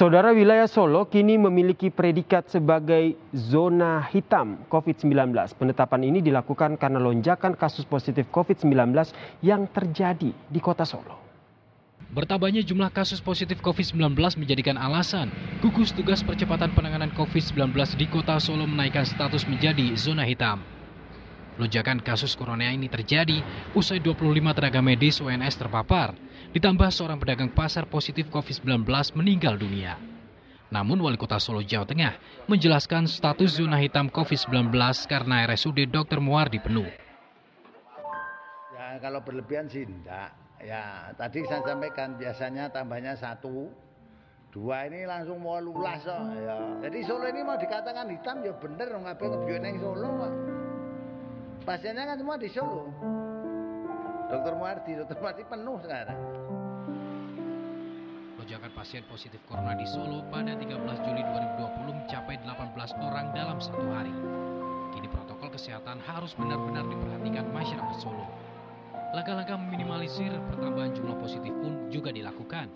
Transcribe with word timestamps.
Saudara 0.00 0.32
wilayah 0.32 0.64
Solo 0.64 1.12
kini 1.12 1.36
memiliki 1.36 1.92
predikat 1.92 2.48
sebagai 2.48 3.20
zona 3.36 4.00
hitam 4.08 4.56
COVID-19. 4.72 5.12
Penetapan 5.60 6.08
ini 6.08 6.24
dilakukan 6.24 6.80
karena 6.80 6.96
lonjakan 6.96 7.52
kasus 7.52 7.84
positif 7.84 8.24
COVID-19 8.32 8.96
yang 9.44 9.68
terjadi 9.68 10.32
di 10.32 10.56
kota 10.56 10.88
Solo. 10.88 11.20
Bertambahnya 12.16 12.64
jumlah 12.64 12.88
kasus 12.96 13.20
positif 13.20 13.60
COVID-19 13.60 14.16
menjadikan 14.40 14.80
alasan 14.80 15.28
gugus 15.60 15.92
tugas 15.92 16.24
percepatan 16.24 16.72
penanganan 16.72 17.12
COVID-19 17.12 17.76
di 18.00 18.08
kota 18.08 18.40
Solo 18.40 18.64
menaikkan 18.64 19.04
status 19.04 19.44
menjadi 19.44 19.92
zona 20.00 20.24
hitam. 20.24 20.64
Lonjakan 21.60 22.00
kasus 22.00 22.32
corona 22.40 22.72
ini 22.72 22.88
terjadi 22.88 23.44
usai 23.76 24.00
25 24.00 24.16
tenaga 24.56 24.80
medis 24.80 25.20
UNS 25.20 25.60
terpapar 25.60 26.16
ditambah 26.50 26.90
seorang 26.90 27.18
pedagang 27.22 27.50
pasar 27.54 27.86
positif 27.86 28.26
COVID-19 28.30 28.82
meninggal 29.14 29.54
dunia. 29.54 29.94
Namun 30.70 31.02
Wali 31.02 31.18
Kota 31.18 31.38
Solo 31.42 31.66
Jawa 31.66 31.82
Tengah 31.82 32.46
menjelaskan 32.46 33.10
status 33.10 33.58
zona 33.58 33.78
hitam 33.78 34.06
COVID-19 34.06 34.70
karena 35.10 35.46
RSUD 35.50 35.90
Dr. 35.90 36.22
Muardi 36.22 36.62
penuh. 36.62 36.86
Ya 38.74 38.98
kalau 39.02 39.22
berlebihan 39.22 39.66
sih 39.66 39.86
enggak. 39.86 40.30
Ya 40.62 41.10
tadi 41.18 41.42
saya 41.46 41.62
sampaikan 41.66 42.14
biasanya 42.20 42.70
tambahnya 42.70 43.18
satu, 43.18 43.66
dua 44.54 44.86
ini 44.86 45.08
langsung 45.08 45.42
mau 45.42 45.58
lulas 45.58 46.06
so. 46.06 46.14
ya. 46.38 46.86
Jadi 46.86 46.98
Solo 47.02 47.26
ini 47.26 47.42
mau 47.42 47.58
dikatakan 47.58 48.06
hitam 48.10 48.42
ya 48.46 48.54
bener 48.54 48.94
ngapain 48.94 49.30
ngebion 49.30 49.66
Solo. 49.82 50.10
Pasiennya 51.66 52.14
kan 52.14 52.16
semua 52.18 52.36
di 52.38 52.48
Solo. 52.50 52.86
Dokter 54.30 54.54
Muardi, 54.54 54.94
Dokter 54.94 55.18
Muardi 55.18 55.42
penuh 55.42 55.76
sekarang. 55.82 56.18
Lonjakan 58.38 58.70
pasien 58.78 59.02
positif 59.10 59.42
corona 59.50 59.74
di 59.74 59.82
Solo 59.90 60.22
pada 60.30 60.54
13 60.54 60.70
Juli 61.02 61.22
2020 61.26 61.98
mencapai 61.98 62.38
18 62.38 62.94
orang 63.02 63.26
dalam 63.34 63.58
satu 63.58 63.82
hari. 63.90 64.14
Kini 64.94 65.10
protokol 65.10 65.50
kesehatan 65.50 65.98
harus 66.06 66.30
benar-benar 66.38 66.86
diperhatikan 66.86 67.50
masyarakat 67.50 67.98
Solo. 67.98 68.30
Langkah-langkah 69.18 69.58
meminimalisir 69.58 70.30
pertambahan 70.46 70.94
jumlah 70.94 71.18
positif 71.18 71.50
pun 71.58 71.90
juga 71.90 72.14
dilakukan. 72.14 72.70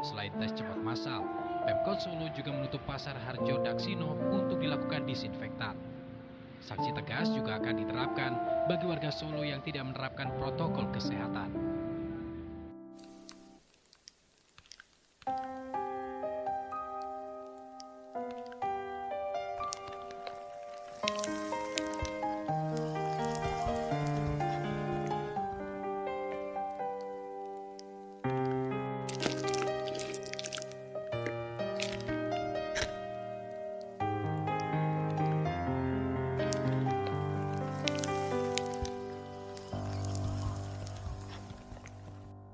Selain 0.00 0.32
tes 0.40 0.56
cepat 0.56 0.80
massal, 0.80 1.20
Pemkot 1.68 2.00
Solo 2.00 2.32
juga 2.32 2.48
menutup 2.48 2.80
pasar 2.88 3.12
Harjo 3.28 3.60
Daksino 3.60 4.16
untuk 4.32 4.56
dilakukan 4.56 5.04
disinfektan. 5.04 5.76
Sanksi 6.64 6.96
tegas 6.96 7.28
juga 7.28 7.60
akan 7.60 7.76
diterapkan 7.76 8.32
bagi 8.72 8.88
warga 8.88 9.12
Solo 9.12 9.44
yang 9.44 9.60
tidak 9.60 9.84
menerapkan 9.84 10.32
protokol 10.40 10.88
kesehatan. 10.96 11.73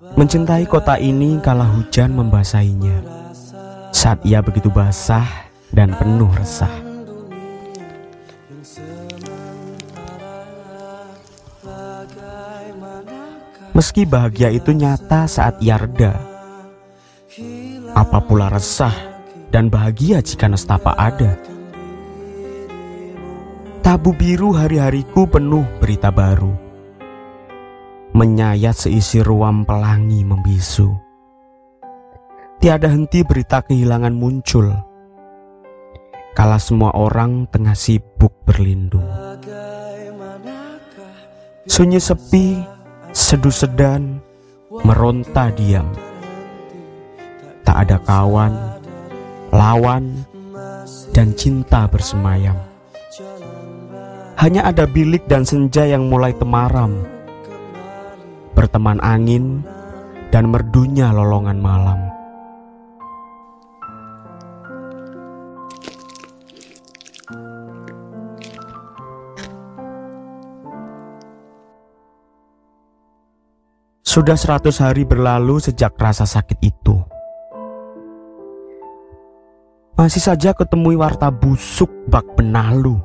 Mencintai 0.01 0.65
kota 0.65 0.97
ini 0.97 1.37
kala 1.45 1.69
hujan 1.77 2.17
membasahinya. 2.17 3.05
Saat 3.93 4.25
ia 4.25 4.41
begitu 4.41 4.73
basah 4.73 5.29
dan 5.77 5.93
penuh 5.93 6.33
resah. 6.33 6.73
Meski 13.77 14.09
bahagia 14.09 14.49
itu 14.49 14.73
nyata 14.73 15.29
saat 15.29 15.61
ia 15.63 15.77
reda 15.79 16.17
Apa 17.93 18.25
pula 18.25 18.49
resah 18.49 18.93
dan 19.53 19.69
bahagia 19.69 20.25
jika 20.25 20.49
nestapa 20.49 20.97
ada? 20.97 21.37
Tabu 23.85 24.17
biru 24.17 24.57
hari-hariku 24.57 25.29
penuh 25.29 25.65
berita 25.77 26.09
baru 26.09 26.70
menyayat 28.11 28.75
seisi 28.75 29.23
ruang 29.23 29.63
pelangi 29.63 30.27
membisu. 30.27 30.91
Tiada 32.59 32.91
henti 32.91 33.23
berita 33.25 33.63
kehilangan 33.65 34.13
muncul. 34.13 34.69
Kala 36.35 36.59
semua 36.59 36.93
orang 36.95 37.47
tengah 37.49 37.75
sibuk 37.75 38.35
berlindung. 38.45 39.07
Sunyi 41.71 42.03
sepi, 42.03 42.59
seduh 43.15 43.55
sedan, 43.55 44.19
meronta 44.83 45.55
diam. 45.55 45.87
Tak 47.63 47.77
ada 47.87 47.97
kawan, 48.03 48.53
lawan, 49.55 50.27
dan 51.15 51.31
cinta 51.39 51.87
bersemayam. 51.87 52.59
Hanya 54.41 54.67
ada 54.67 54.89
bilik 54.89 55.29
dan 55.29 55.45
senja 55.45 55.85
yang 55.85 56.09
mulai 56.09 56.33
temaram 56.33 57.20
berteman 58.61 59.01
angin 59.01 59.65
dan 60.29 60.53
merdunya 60.53 61.09
lolongan 61.17 61.57
malam. 61.57 61.97
Sudah 74.05 74.37
seratus 74.37 74.77
hari 74.85 75.09
berlalu 75.09 75.57
sejak 75.65 75.97
rasa 75.97 76.29
sakit 76.29 76.61
itu. 76.61 77.01
Masih 79.97 80.21
saja 80.21 80.53
ketemui 80.53 81.01
warta 81.01 81.33
busuk 81.33 81.89
bak 82.13 82.29
benalu. 82.37 83.01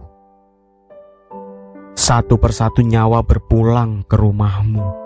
Satu 1.96 2.36
persatu 2.36 2.84
nyawa 2.84 3.24
berpulang 3.24 4.04
ke 4.04 4.20
rumahmu. 4.20 5.05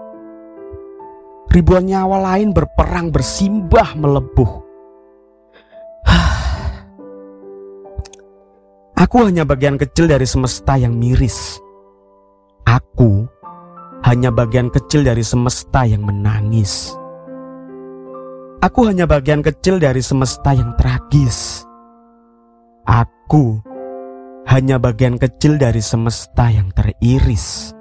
Ribuan 1.50 1.90
nyawa 1.90 2.22
lain 2.34 2.54
berperang 2.54 3.10
bersimbah 3.10 3.98
melepuh. 3.98 4.52
Aku 9.04 9.18
hanya 9.26 9.50
bagian 9.50 9.82
kecil 9.82 10.06
dari 10.06 10.30
semesta 10.30 10.78
yang 10.78 10.94
miris. 10.94 11.58
Aku 12.70 13.26
hanya 14.06 14.30
bagian 14.30 14.70
kecil 14.70 15.02
dari 15.02 15.26
semesta 15.26 15.90
yang 15.90 16.06
menangis. 16.06 16.94
Aku 18.62 18.86
hanya 18.86 19.10
bagian 19.10 19.42
kecil 19.42 19.82
dari 19.82 20.06
semesta 20.06 20.54
yang 20.54 20.78
tragis. 20.78 21.66
Aku 22.86 23.58
hanya 24.46 24.78
bagian 24.78 25.18
kecil 25.18 25.58
dari 25.58 25.82
semesta 25.82 26.54
yang 26.54 26.70
teriris. 26.76 27.79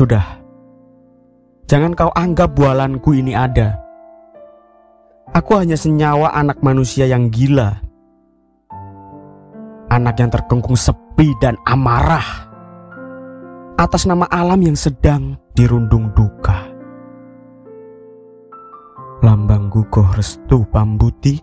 Sudah, 0.00 0.24
jangan 1.68 1.92
kau 1.92 2.08
anggap 2.16 2.56
bualanku 2.56 3.12
ini 3.12 3.36
ada. 3.36 3.76
Aku 5.36 5.60
hanya 5.60 5.76
senyawa 5.76 6.32
anak 6.32 6.64
manusia 6.64 7.04
yang 7.04 7.28
gila. 7.28 7.76
Anak 9.92 10.16
yang 10.24 10.32
terkungkung 10.32 10.72
sepi 10.72 11.36
dan 11.36 11.60
amarah 11.68 12.48
atas 13.76 14.08
nama 14.08 14.24
alam 14.32 14.64
yang 14.64 14.72
sedang 14.72 15.36
dirundung 15.52 16.08
duka. 16.16 16.64
Lambang 19.20 19.68
Gugoh 19.68 20.16
Restu 20.16 20.64
Pambuti, 20.72 21.36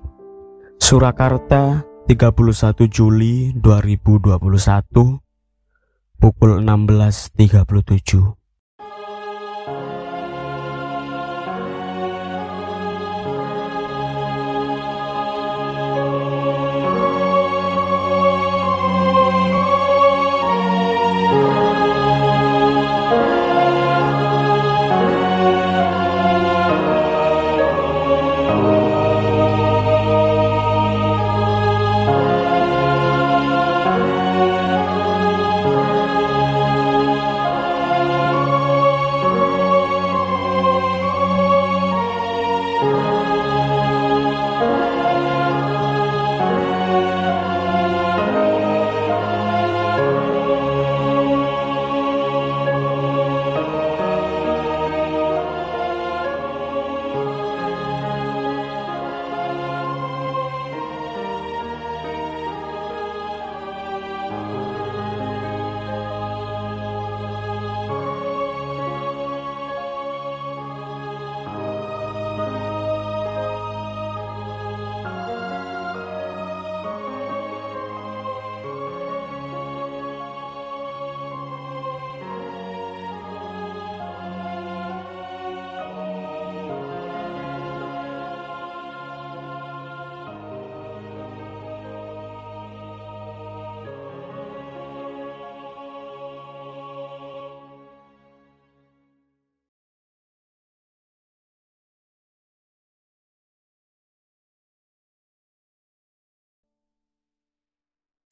Surakarta, 0.81 1.85
31 2.09 2.89
Juli 2.89 3.53
2021, 3.53 5.21
pukul 6.17 6.57
16.37. 6.65 8.36